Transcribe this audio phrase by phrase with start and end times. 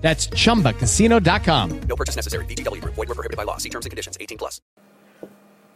[0.00, 1.80] That's chumbacasino.com.
[1.88, 2.44] No purchase necessary.
[2.46, 2.94] VGW Group.
[2.96, 3.58] Void were prohibited by law.
[3.58, 4.16] See terms and conditions.
[4.18, 4.60] 18 plus.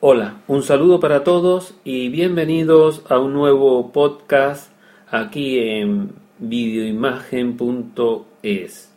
[0.07, 4.71] Hola, un saludo para todos y bienvenidos a un nuevo podcast
[5.11, 8.93] aquí en videoimagen.es.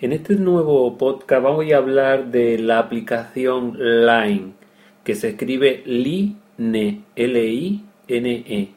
[0.00, 4.54] En este nuevo podcast voy a hablar de la aplicación Line,
[5.04, 8.68] que se escribe Line, L-I-N-E.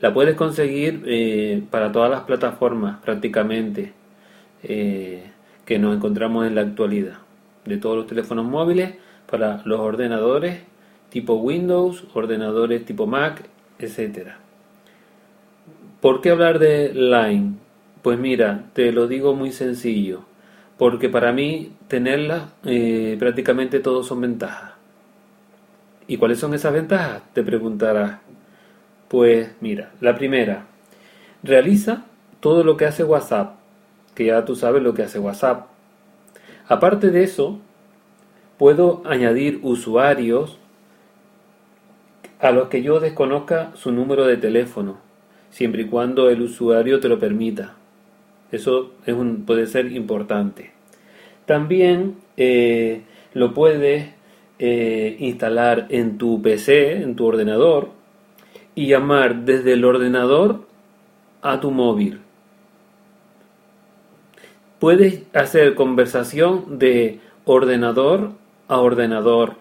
[0.00, 3.94] La puedes conseguir eh, para todas las plataformas prácticamente
[4.62, 5.31] eh,
[5.64, 7.18] que nos encontramos en la actualidad.
[7.64, 8.94] De todos los teléfonos móviles,
[9.26, 10.60] para los ordenadores
[11.08, 13.44] tipo Windows, ordenadores tipo Mac,
[13.78, 14.32] etc.
[16.00, 17.54] ¿Por qué hablar de Line?
[18.02, 20.20] Pues mira, te lo digo muy sencillo,
[20.76, 24.72] porque para mí tenerla eh, prácticamente todos son ventajas.
[26.08, 27.22] ¿Y cuáles son esas ventajas?
[27.32, 28.18] Te preguntarás.
[29.08, 30.66] Pues mira, la primera,
[31.42, 32.04] realiza
[32.40, 33.56] todo lo que hace WhatsApp,
[34.14, 35.66] que ya tú sabes lo que hace WhatsApp.
[36.68, 37.58] Aparte de eso,
[38.58, 40.58] puedo añadir usuarios
[42.40, 44.98] a los que yo desconozca su número de teléfono,
[45.50, 47.76] siempre y cuando el usuario te lo permita.
[48.50, 50.72] Eso es un, puede ser importante.
[51.46, 54.10] También eh, lo puedes
[54.58, 57.90] eh, instalar en tu PC, en tu ordenador,
[58.74, 60.66] y llamar desde el ordenador
[61.42, 62.20] a tu móvil.
[64.82, 68.32] Puedes hacer conversación de ordenador
[68.66, 69.54] a ordenador.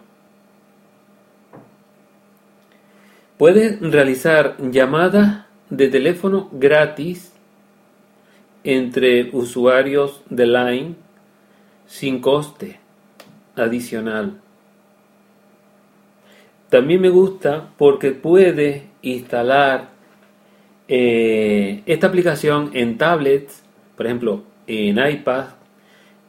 [3.37, 7.33] Puedes realizar llamadas de teléfono gratis
[8.63, 10.95] entre usuarios de Line
[11.85, 12.79] sin coste
[13.55, 14.41] adicional.
[16.71, 19.89] También me gusta porque puedes instalar
[20.87, 23.61] eh, esta aplicación en tablets,
[23.95, 25.45] por ejemplo, en iPad,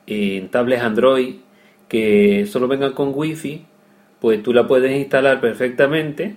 [0.06, 1.37] en tablets Android
[1.88, 3.66] que solo vengan con Wi-Fi,
[4.19, 6.37] pues tú la puedes instalar perfectamente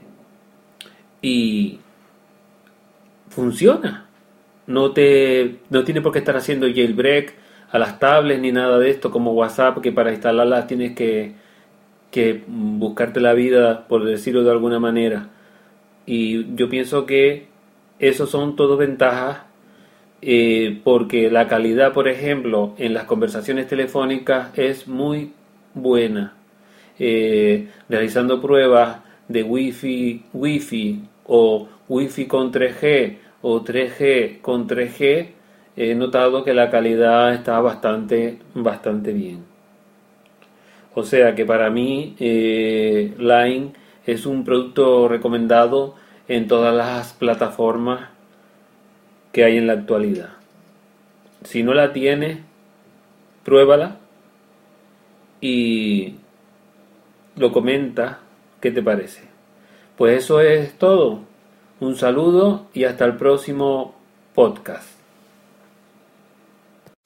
[1.22, 1.80] y
[3.30, 4.06] funciona.
[4.68, 7.36] No, te, no tiene por qué estar haciendo jailbreak
[7.72, 11.36] a las tablets ni nada de esto como WhatsApp, que para instalarlas tienes que,
[12.12, 15.30] que buscarte la vida, por decirlo de alguna manera.
[16.06, 17.48] Y yo pienso que
[18.00, 19.40] eso son todo ventajas
[20.22, 25.32] eh, porque la calidad, por ejemplo, en las conversaciones telefónicas es muy
[25.74, 26.34] buena.
[26.98, 35.28] Eh, realizando pruebas de Wi-Fi, Wi-Fi o Wi-Fi con 3G o 3G con 3G,
[35.76, 39.44] he notado que la calidad está bastante, bastante bien.
[40.94, 43.74] O sea que para mí eh, Line
[44.06, 45.96] es un producto recomendado
[46.28, 48.15] en todas las plataformas
[49.36, 50.30] que hay en la actualidad.
[51.44, 52.38] Si no la tienes,
[53.44, 53.98] pruébala
[55.42, 56.16] y
[57.36, 58.20] lo comenta
[58.62, 59.24] qué te parece.
[59.98, 61.20] Pues eso es todo.
[61.82, 63.94] Un saludo y hasta el próximo
[64.34, 64.95] podcast.